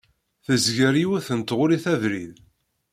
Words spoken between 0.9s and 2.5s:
yiwet n tɣulit abrid.